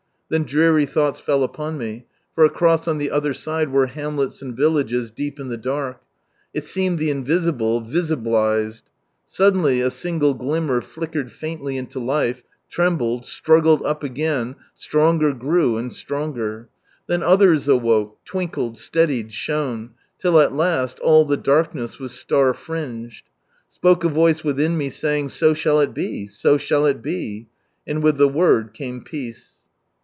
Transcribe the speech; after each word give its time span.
Then 0.31 0.43
dreary 0.43 0.85
thoughts 0.85 1.19
fell 1.19 1.43
upon 1.43 1.77
me; 1.77 2.05
for 2.33 2.45
across 2.45 2.87
on 2.87 2.99
the 2.99 3.11
other 3.11 3.33
side 3.33 3.67
were 3.67 3.87
hamlets 3.87 4.41
and 4.41 4.55
villages 4.55 5.11
deep 5.11 5.41
in 5.41 5.49
the 5.49 5.57
dark. 5.57 6.01
It 6.53 6.63
seemed 6.63 6.99
the 6.99 7.09
invisible 7.09 7.81
visiblized. 7.81 8.83
Suddenly 9.25 9.81
a 9.81 9.89
single 9.89 10.33
glimmer 10.33 10.79
flickered 10.79 11.31
fainily 11.33 11.75
into 11.75 11.99
life, 11.99 12.43
trembled, 12.69 13.25
struggled 13.25 13.85
up 13.85 14.03
again, 14.05 14.55
stronger 14.73 15.33
grew, 15.33 15.75
and 15.75 15.91
stronger. 15.91 16.69
Then 17.07 17.23
others 17.23 17.67
awoke, 17.67 18.15
twinkled, 18.23 18.77
steadied, 18.77 19.33
shone; 19.33 19.89
till 20.17 20.39
at 20.39 20.53
last, 20.53 20.97
all 21.01 21.25
the 21.25 21.35
darkness 21.35 21.99
was 21.99 22.13
star 22.17 22.53
fringed. 22.53 23.25
Spoke 23.69 24.05
a 24.05 24.07
voice 24.07 24.45
within 24.45 24.77
me 24.77 24.91
saying, 24.91 25.27
"So 25.27 25.53
shall 25.53 25.81
it 25.81 25.93
be 25.93 26.23
I 26.23 26.27
So 26.31 26.55
shall 26.57 26.85
it 26.85 27.01
be!" 27.01 27.49
and 27.85 28.01
with 28.01 28.15
the 28.15 28.29
word 28.29 28.73
came 28.73 29.01
peace. 29.03 29.57